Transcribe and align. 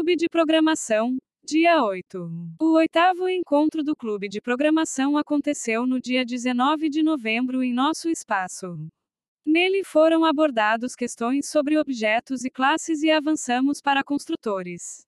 Clube 0.00 0.16
de 0.16 0.30
Programação, 0.30 1.18
dia 1.44 1.84
8. 1.84 2.30
O 2.58 2.72
oitavo 2.72 3.28
encontro 3.28 3.84
do 3.84 3.94
Clube 3.94 4.30
de 4.30 4.40
Programação 4.40 5.18
aconteceu 5.18 5.86
no 5.86 6.00
dia 6.00 6.24
19 6.24 6.88
de 6.88 7.02
novembro 7.02 7.62
em 7.62 7.70
nosso 7.70 8.08
espaço. 8.08 8.78
Nele 9.44 9.84
foram 9.84 10.24
abordados 10.24 10.94
questões 10.94 11.50
sobre 11.50 11.76
objetos 11.76 12.46
e 12.46 12.50
classes 12.50 13.02
e 13.02 13.10
avançamos 13.10 13.82
para 13.82 14.02
construtores 14.02 15.06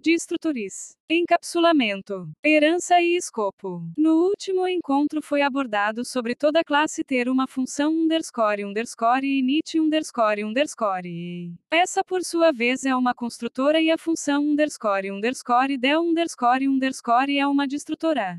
de 0.00 0.12
estrutures, 0.12 0.96
encapsulamento, 1.10 2.30
herança 2.44 3.00
e 3.00 3.16
escopo. 3.16 3.82
No 3.96 4.28
último 4.28 4.66
encontro 4.68 5.20
foi 5.20 5.42
abordado 5.42 6.04
sobre 6.04 6.34
toda 6.34 6.62
classe 6.64 7.02
ter 7.02 7.28
uma 7.28 7.46
função 7.46 7.92
underscore 7.92 8.64
underscore 8.64 9.26
init 9.26 9.78
underscore 9.78 10.44
underscore. 10.44 11.52
Essa 11.70 12.04
por 12.04 12.22
sua 12.22 12.52
vez 12.52 12.84
é 12.84 12.94
uma 12.94 13.14
construtora 13.14 13.80
e 13.80 13.90
a 13.90 13.98
função 13.98 14.42
underscore 14.42 15.10
underscore 15.10 15.76
del 15.76 16.02
underscore 16.02 16.68
underscore 16.68 17.38
é 17.38 17.46
uma 17.46 17.66
destrutora. 17.66 18.38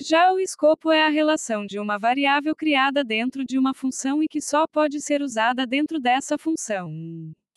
Já 0.00 0.32
o 0.32 0.38
escopo 0.38 0.92
é 0.92 1.02
a 1.02 1.08
relação 1.08 1.66
de 1.66 1.78
uma 1.78 1.98
variável 1.98 2.54
criada 2.54 3.02
dentro 3.02 3.44
de 3.44 3.58
uma 3.58 3.74
função 3.74 4.22
e 4.22 4.28
que 4.28 4.40
só 4.40 4.64
pode 4.66 5.00
ser 5.00 5.22
usada 5.22 5.66
dentro 5.66 5.98
dessa 5.98 6.38
função. 6.38 6.88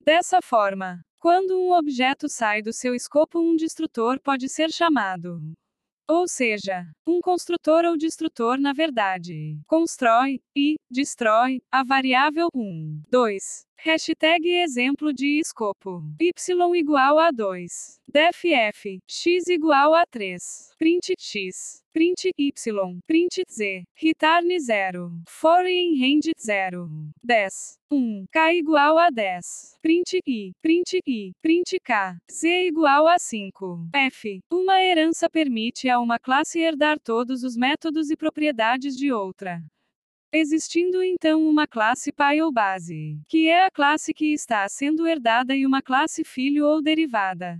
Dessa 0.03 0.41
forma, 0.41 0.99
quando 1.21 1.51
um 1.51 1.71
objeto 1.73 2.27
sai 2.27 2.63
do 2.63 2.73
seu 2.73 2.95
escopo, 2.95 3.39
um 3.39 3.55
destrutor 3.55 4.19
pode 4.19 4.49
ser 4.49 4.71
chamado. 4.71 5.39
Ou 6.09 6.27
seja, 6.27 6.83
um 7.07 7.21
construtor 7.21 7.85
ou 7.85 7.95
destrutor 7.95 8.57
na 8.57 8.73
verdade 8.73 9.59
constrói 9.67 10.41
e 10.57 10.77
destrói 10.89 11.61
a 11.71 11.83
variável 11.83 12.47
1. 12.55 13.03
2. 13.11 13.65
Hashtag 13.83 14.45
exemplo 14.61 15.11
de 15.11 15.39
escopo. 15.39 16.03
y 16.19 16.31
igual 16.75 17.17
a 17.17 17.31
2. 17.31 17.99
def 18.07 18.45
f, 18.45 19.01
x 19.07 19.47
igual 19.47 19.95
a 19.95 20.05
3. 20.05 20.75
Print 20.77 21.09
x, 21.09 21.81
print 21.91 22.25
y, 22.37 22.51
print 23.07 23.43
z, 23.49 23.83
return 23.99 24.59
0. 24.59 25.11
For 25.27 25.65
in 25.65 25.99
range 25.99 26.31
0. 26.39 26.89
10. 27.23 27.79
1. 27.89 28.25
k 28.31 28.53
igual 28.53 28.99
a 28.99 29.09
10. 29.09 29.79
Print 29.81 30.13
i, 30.27 30.53
print 30.61 30.93
i, 31.03 31.33
print 31.41 31.79
k. 31.83 32.17
z 32.29 32.67
igual 32.67 33.07
a 33.07 33.17
5. 33.17 33.87
f. 33.91 34.41
Uma 34.51 34.79
herança 34.79 35.27
permite 35.27 35.89
a 35.89 35.99
uma 35.99 36.19
classe 36.19 36.59
herdar 36.59 36.99
todos 36.99 37.41
os 37.41 37.57
métodos 37.57 38.11
e 38.11 38.15
propriedades 38.15 38.95
de 38.95 39.11
outra. 39.11 39.59
Existindo 40.33 41.03
então 41.03 41.45
uma 41.45 41.67
classe 41.67 42.09
pai 42.09 42.41
ou 42.41 42.53
base, 42.53 43.19
que 43.27 43.49
é 43.49 43.65
a 43.65 43.69
classe 43.69 44.13
que 44.13 44.31
está 44.31 44.67
sendo 44.69 45.05
herdada 45.05 45.53
e 45.53 45.65
uma 45.65 45.81
classe 45.81 46.23
filho 46.23 46.65
ou 46.65 46.81
derivada, 46.81 47.59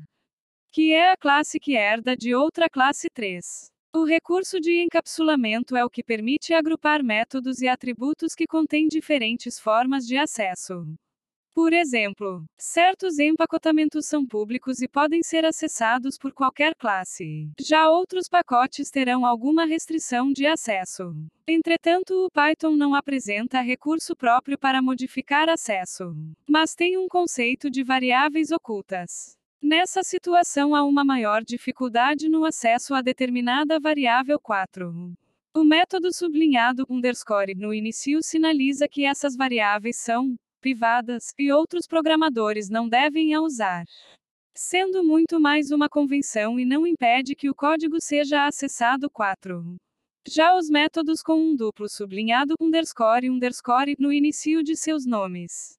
que 0.72 0.94
é 0.94 1.12
a 1.12 1.18
classe 1.18 1.60
que 1.60 1.76
herda 1.76 2.16
de 2.16 2.34
outra 2.34 2.70
classe 2.70 3.10
3. 3.10 3.70
O 3.94 4.06
recurso 4.06 4.58
de 4.58 4.82
encapsulamento 4.82 5.76
é 5.76 5.84
o 5.84 5.90
que 5.90 6.02
permite 6.02 6.54
agrupar 6.54 7.04
métodos 7.04 7.60
e 7.62 7.68
atributos 7.68 8.34
que 8.34 8.48
contêm 8.48 8.88
diferentes 8.88 9.60
formas 9.60 10.08
de 10.08 10.16
acesso. 10.16 10.86
Por 11.54 11.74
exemplo, 11.74 12.46
certos 12.58 13.20
empacotamentos 13.20 14.06
são 14.06 14.26
públicos 14.26 14.82
e 14.82 14.88
podem 14.88 15.22
ser 15.22 15.44
acessados 15.44 16.18
por 16.18 16.32
qualquer 16.32 16.74
classe. 16.76 17.50
Já 17.60 17.90
outros 17.90 18.30
pacotes 18.30 18.90
terão 18.90 19.26
alguma 19.26 19.66
restrição 19.66 20.32
de 20.32 20.48
acesso. 20.48 21.14
Entretanto, 21.46 22.26
o 22.26 22.32
Python 22.32 22.78
não 22.78 22.96
apresenta 22.96 23.60
recurso 23.60 24.16
próprio 24.16 24.58
para 24.58 24.82
modificar 24.82 25.50
acesso, 25.50 26.16
mas 26.48 26.74
tem 26.74 26.98
um 26.98 27.10
conceito 27.10 27.70
de 27.70 27.84
variáveis 27.84 28.52
ocultas. 28.52 29.38
Nessa 29.62 30.04
situação 30.04 30.74
há 30.74 30.84
uma 30.84 31.04
maior 31.04 31.44
dificuldade 31.44 32.30
no 32.30 32.46
acesso 32.46 32.96
a 32.96 33.02
determinada 33.02 33.78
variável 33.78 34.40
4. 34.40 35.14
O 35.54 35.64
método 35.66 36.14
sublinhado 36.14 36.86
underscore 36.90 37.54
no 37.56 37.74
início 37.74 38.24
sinaliza 38.24 38.88
que 38.88 39.04
essas 39.04 39.36
variáveis 39.36 39.98
são 39.98 40.38
privadas, 40.62 41.34
e 41.38 41.52
outros 41.52 41.86
programadores 41.86 42.70
não 42.70 42.88
devem 42.88 43.34
a 43.34 43.42
usar. 43.42 43.84
Sendo 44.56 45.04
muito 45.04 45.40
mais 45.40 45.72
uma 45.72 45.90
convenção 45.90 46.60
e 46.60 46.66
não 46.66 46.86
impede 46.86 47.36
que 47.36 47.50
o 47.50 47.56
código 47.56 48.00
seja 48.00 48.46
acessado 48.46 49.10
4. 49.10 49.76
Já 50.28 50.56
os 50.56 50.70
métodos 50.70 51.24
com 51.24 51.34
um 51.34 51.56
duplo 51.56 51.90
sublinhado 51.90 52.54
underscore 52.62 53.30
underscore 53.30 53.96
no 53.98 54.14
início 54.14 54.64
de 54.64 54.78
seus 54.78 55.06
nomes. 55.06 55.76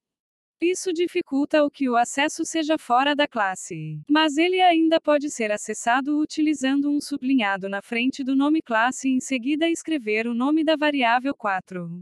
Isso 0.60 0.92
dificulta 0.92 1.64
o 1.64 1.70
que 1.70 1.88
o 1.88 1.96
acesso 1.96 2.44
seja 2.44 2.78
fora 2.78 3.16
da 3.16 3.26
classe. 3.26 4.00
Mas 4.08 4.36
ele 4.36 4.60
ainda 4.60 5.00
pode 5.00 5.28
ser 5.28 5.50
acessado 5.50 6.20
utilizando 6.20 6.88
um 6.88 7.00
sublinhado 7.00 7.68
na 7.68 7.82
frente 7.82 8.22
do 8.22 8.36
nome 8.36 8.62
classe 8.62 9.08
e 9.08 9.12
em 9.12 9.20
seguida 9.20 9.68
escrever 9.68 10.26
o 10.26 10.34
nome 10.34 10.62
da 10.62 10.76
variável 10.76 11.34
4. 11.34 12.00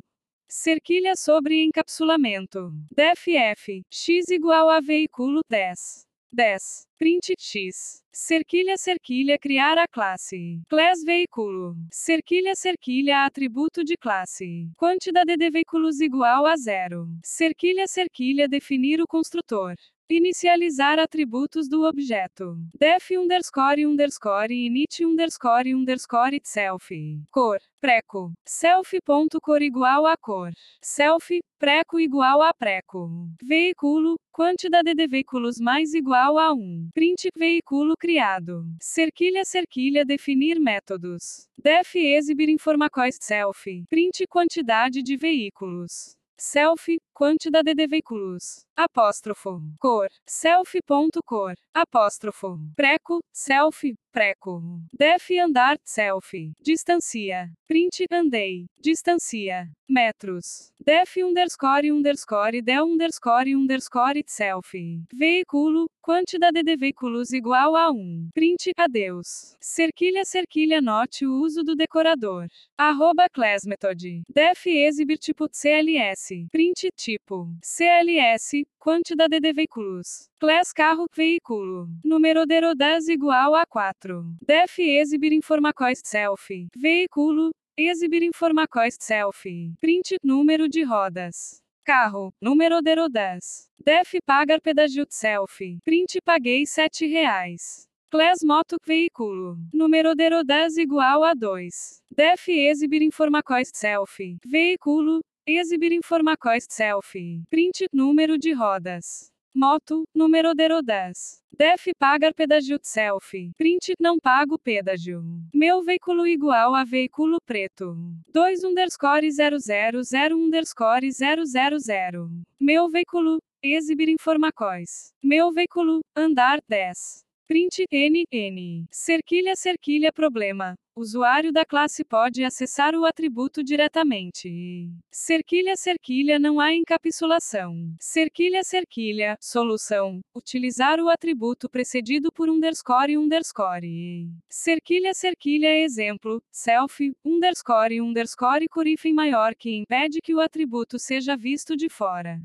Cerquilha 0.52 1.14
sobre 1.14 1.62
encapsulamento. 1.62 2.72
def 2.90 3.28
f, 3.28 3.84
x 3.88 4.28
igual 4.30 4.68
a 4.68 4.80
veículo 4.80 5.42
10. 5.48 6.04
10. 6.32 6.88
Print 6.98 7.30
x. 7.38 8.02
Cerquilha 8.12 8.76
cerquilha 8.76 9.38
criar 9.38 9.78
a 9.78 9.86
classe. 9.86 10.60
Class 10.68 11.04
veículo. 11.04 11.76
Cerquilha 11.92 12.56
cerquilha 12.56 13.24
atributo 13.24 13.84
de 13.84 13.96
classe. 13.96 14.68
Quantidade 14.76 15.36
de 15.36 15.50
veículos 15.50 16.00
igual 16.00 16.44
a 16.44 16.56
zero. 16.56 17.06
Cerquilha 17.24 17.86
cerquilha 17.86 18.48
definir 18.48 19.00
o 19.00 19.06
construtor. 19.06 19.76
Inicializar 20.12 20.98
atributos 20.98 21.68
do 21.68 21.84
objeto. 21.84 22.56
def 22.76 23.12
underscore 23.12 23.86
underscore 23.86 24.52
init 24.52 25.04
underscore 25.04 25.72
underscore 25.72 26.34
itself. 26.34 26.88
Cor. 27.30 27.60
Preco. 27.80 28.32
Self.cor 28.44 29.62
igual 29.62 30.06
a 30.06 30.16
cor. 30.16 30.50
Self. 30.82 31.28
Preco 31.60 32.00
igual 32.00 32.42
a 32.42 32.52
preco. 32.52 33.08
Veículo. 33.40 34.16
Quantidade 34.32 34.94
de 34.94 35.06
veículos 35.06 35.60
mais 35.60 35.94
igual 35.94 36.38
a 36.38 36.52
1. 36.52 36.90
Print 36.92 37.28
veículo 37.36 37.94
criado. 37.96 38.64
Cerquilha 38.82 39.44
cerquilha 39.44 40.04
definir 40.04 40.58
métodos. 40.58 41.48
def 41.56 41.94
exibir 41.94 42.48
informacois 42.48 43.16
self. 43.20 43.64
Print 43.88 44.26
quantidade 44.28 45.04
de 45.04 45.16
veículos 45.16 46.19
self, 46.40 46.86
quantidade 47.12 47.74
de 47.74 47.86
veículos, 47.86 48.64
apóstrofo, 48.74 49.60
cor, 49.78 50.08
self.cor, 50.26 51.54
apóstrofo, 51.74 52.58
preco, 52.74 53.20
self, 53.30 53.82
preco, 54.12 54.62
def 54.92 55.30
andar, 55.40 55.78
self, 55.84 56.32
distancia, 56.60 57.48
print 57.66 58.06
andei, 58.10 58.66
distancia, 58.78 59.68
metros, 59.88 60.72
def 60.84 61.16
underscore 61.16 61.90
underscore 61.90 62.60
del 62.62 62.84
underscore 62.84 63.54
underscore 63.54 64.22
self, 64.26 64.72
veículo, 65.12 65.88
quantidade 66.00 66.62
de 66.62 66.76
veículos 66.76 67.32
igual 67.32 67.76
a 67.76 67.90
1, 67.90 68.30
print 68.34 68.72
adeus, 68.76 69.56
cerquilha 69.60 70.24
cerquilha 70.24 70.80
note 70.80 71.26
o 71.26 71.42
uso 71.42 71.62
do 71.62 71.76
decorador, 71.76 72.48
arroba 72.76 73.28
class 73.28 73.64
method, 73.64 74.22
def 74.28 74.66
exibir 74.66 75.18
tipo 75.18 75.48
cls, 75.48 76.48
print 76.50 76.90
tipo, 76.96 77.48
cls, 77.62 78.64
quantidade 78.80 79.38
de 79.38 79.52
veículos, 79.52 80.30
class 80.38 80.72
carro 80.72 81.06
veículo, 81.14 81.86
número 82.02 82.46
de 82.46 82.60
rodas 82.60 83.08
igual 83.08 83.54
a 83.54 83.66
4, 83.66 84.24
def 84.40 84.78
exibir 84.78 85.32
informacois 85.34 86.00
self, 86.02 86.48
veículo, 86.74 87.50
exibir 87.76 88.22
informacois 88.22 88.96
self, 88.98 89.44
print 89.78 90.16
número 90.24 90.66
de 90.66 90.82
rodas. 90.82 91.62
Carro, 91.84 92.32
número 92.40 92.80
de 92.80 92.94
rodas. 92.94 93.68
Def 93.78 94.14
pagar 94.24 94.60
pedágio 94.60 95.04
self. 95.08 95.60
Print 95.84 96.20
paguei 96.24 96.64
7 96.64 97.06
reais. 97.06 97.88
Class 98.10 98.44
moto 98.44 98.76
veículo. 98.86 99.56
Número 99.72 100.14
de 100.14 100.28
rodas 100.28 100.76
igual 100.76 101.24
a 101.24 101.34
2. 101.34 102.02
Def 102.10 102.48
exibir 102.48 103.02
informacois 103.02 103.70
self. 103.74 104.18
Veículo. 104.44 105.20
Exibir 105.58 105.90
informacois 105.90 106.64
self. 106.70 107.12
Print 107.50 107.86
número 107.92 108.38
de 108.38 108.52
rodas. 108.52 109.32
Moto, 109.52 110.04
número 110.14 110.54
de 110.54 110.68
rodas. 110.68 111.42
Def 111.52 111.88
pagar 111.98 112.32
pedágio 112.32 112.78
self. 112.80 113.32
Print 113.58 113.94
não 113.98 114.16
pago 114.16 114.56
pedágio. 114.56 115.24
Meu 115.52 115.82
veículo 115.82 116.24
igual 116.24 116.72
a 116.72 116.84
veículo 116.84 117.40
preto. 117.44 117.96
2 118.32 118.62
underscore 118.62 119.28
0001 119.28 120.36
underscore 120.36 121.10
000. 121.10 122.30
Meu 122.60 122.88
veículo. 122.88 123.38
Exibir 123.60 124.08
informacois. 124.08 125.12
Meu 125.20 125.52
veículo. 125.52 126.00
Andar 126.14 126.60
10. 126.68 127.24
Print 127.48 127.84
N 127.90 128.24
N. 128.30 128.86
Cerquilha 128.88 129.56
cerquilha 129.56 130.12
problema. 130.12 130.76
Usuário 131.00 131.52
da 131.52 131.64
classe 131.64 132.04
pode 132.04 132.44
acessar 132.44 132.94
o 132.94 133.04
atributo 133.04 133.64
diretamente. 133.64 134.90
Cerquilha 135.10 135.74
cerquilha 135.76 136.38
não 136.38 136.60
há 136.60 136.74
encapsulação. 136.74 137.94
Cerquilha 137.98 138.62
cerquilha, 138.62 139.36
solução, 139.40 140.20
utilizar 140.34 141.00
o 141.00 141.08
atributo 141.08 141.68
precedido 141.68 142.30
por 142.30 142.48
underscore 142.48 143.16
underscore. 143.16 144.30
Cerquilha 144.48 145.12
cerquilha 145.14 145.78
exemplo, 145.78 146.42
self, 146.52 147.12
underscore 147.24 148.00
underscore 148.00 148.68
corifem 148.68 149.12
maior 149.12 149.54
que 149.54 149.70
impede 149.70 150.20
que 150.22 150.34
o 150.34 150.40
atributo 150.40 150.98
seja 150.98 151.36
visto 151.36 151.76
de 151.76 151.88
fora. 151.88 152.40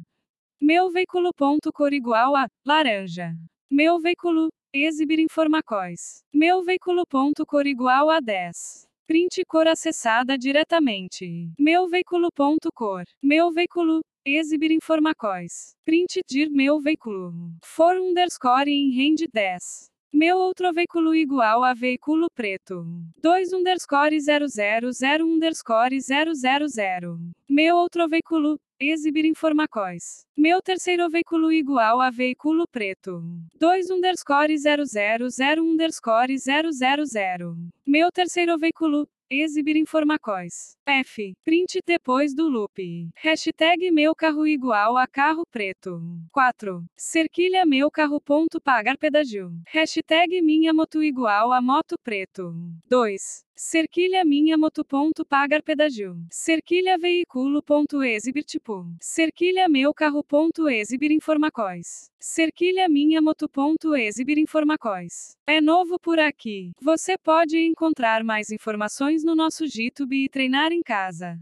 Meu 0.62 0.90
veículo 0.90 1.34
ponto 1.34 1.72
cor 1.72 1.94
igual 1.94 2.36
a 2.36 2.48
laranja. 2.66 3.36
Meu 3.70 4.00
veículo 4.00 4.50
exibir 4.84 5.20
informacóis. 5.20 6.24
Meu 6.34 6.64
veículo 6.64 7.06
ponto 7.06 7.46
cor 7.46 7.66
igual 7.66 8.10
a 8.10 8.20
10. 8.20 8.88
Print 9.08 9.44
cor 9.48 9.68
acessada 9.68 10.38
diretamente. 10.38 11.50
Meu 11.60 11.88
veículo 11.88 12.30
ponto 12.32 12.70
cor. 12.74 13.04
Meu 13.22 13.52
veículo 13.52 14.02
exibir 14.26 14.72
informacóis. 14.72 15.76
Print 15.86 16.22
dir 16.28 16.50
meu 16.50 16.80
veículo. 16.80 17.32
For 17.64 17.96
underscore 17.96 18.70
em 18.70 18.90
range 18.90 19.28
10. 19.32 19.92
Meu 20.12 20.38
outro 20.38 20.72
veículo 20.72 21.14
igual 21.14 21.64
a 21.64 21.74
veículo 21.74 22.28
preto. 22.34 22.86
2 23.22 23.54
underscore 23.54 24.18
000 24.20 24.46
underscore 25.24 26.00
000. 26.00 27.20
Meu 27.50 27.76
outro 27.76 28.08
veículo 28.08 28.58
exibir 28.80 29.26
informacóis. 29.26 30.26
Meu 30.36 30.62
terceiro 30.62 31.10
veículo 31.10 31.52
igual 31.52 32.02
a 32.02 32.10
veículo 32.10 32.68
preto. 32.68 33.24
2 33.60 33.90
underscore 33.90 34.58
000 34.58 34.84
underscore 35.62 36.38
000. 36.38 37.56
Meu 37.86 38.12
terceiro 38.12 38.58
veículo 38.58 39.08
Exibir 39.28 39.76
informacóis. 39.76 40.78
F. 40.86 41.36
Print 41.44 41.80
depois 41.84 42.36
do 42.36 42.48
loop. 42.48 43.10
Hashtag 43.16 43.90
meu 43.90 44.14
carro 44.16 44.46
igual 44.46 44.98
a 44.98 45.08
carro 45.08 45.44
preto. 45.52 46.00
4. 46.32 46.86
Cerquilha 46.96 47.66
meu 47.66 47.90
carro 47.90 48.22
ponto 48.22 48.62
pagar 48.62 49.00
pedágio. 49.00 49.52
Hashtag 49.66 50.42
minha 50.44 50.72
moto 50.72 51.02
igual 51.02 51.52
a 51.52 51.60
moto 51.60 51.96
preto. 52.04 52.54
2. 52.88 53.45
Cerquilha 53.58 54.26
minha 54.26 54.58
moto 54.58 54.84
ponto 54.84 55.26
pagar 55.26 55.64
pedágio. 55.64 56.18
Cerquilha 56.30 56.98
veículo 56.98 57.64
ponto 57.64 58.04
exibir 58.04 58.44
tipo. 58.44 58.86
Cerquilha 59.00 59.70
meu 59.70 59.94
carro 59.94 60.22
ponto 60.22 60.68
exibir 60.68 61.10
informacóis. 61.10 62.12
Cerquilha 62.20 62.90
minha 62.90 63.22
moto 63.22 63.48
ponto 63.48 63.96
exibir 63.96 64.38
informacóis. 64.38 65.38
É 65.48 65.62
novo 65.62 65.98
por 65.98 66.20
aqui. 66.20 66.74
Você 66.82 67.18
pode 67.18 67.58
encontrar 67.58 68.26
mais 68.26 68.52
informações 68.52 69.24
no 69.24 69.34
nosso 69.34 69.64
YouTube 69.64 70.26
e 70.26 70.28
treinar 70.28 70.74
em 70.74 70.82
casa. 70.82 71.40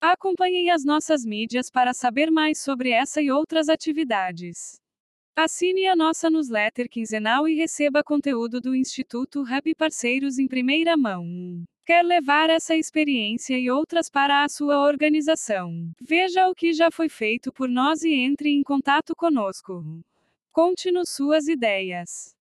Acompanhe 0.00 0.70
as 0.70 0.84
nossas 0.84 1.24
mídias 1.24 1.70
para 1.70 1.94
saber 1.94 2.32
mais 2.32 2.58
sobre 2.58 2.90
essa 2.90 3.22
e 3.22 3.30
outras 3.30 3.68
atividades. 3.68 4.82
Assine 5.36 5.88
a 5.88 5.96
nossa 5.96 6.30
newsletter 6.30 6.88
quinzenal 6.88 7.48
e 7.48 7.56
receba 7.56 8.04
conteúdo 8.04 8.60
do 8.60 8.72
Instituto 8.72 9.42
Hub 9.42 9.74
Parceiros 9.74 10.38
em 10.38 10.46
primeira 10.46 10.96
mão. 10.96 11.64
Quer 11.84 12.04
levar 12.04 12.50
essa 12.50 12.76
experiência 12.76 13.58
e 13.58 13.68
outras 13.68 14.08
para 14.08 14.44
a 14.44 14.48
sua 14.48 14.86
organização? 14.86 15.90
Veja 16.00 16.48
o 16.48 16.54
que 16.54 16.72
já 16.72 16.88
foi 16.88 17.08
feito 17.08 17.52
por 17.52 17.68
nós 17.68 18.04
e 18.04 18.12
entre 18.12 18.48
em 18.48 18.62
contato 18.62 19.12
conosco. 19.16 19.82
Conte-nos 20.52 21.10
suas 21.10 21.48
ideias. 21.48 22.32